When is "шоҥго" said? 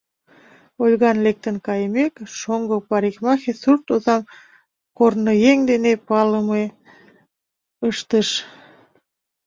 2.37-2.77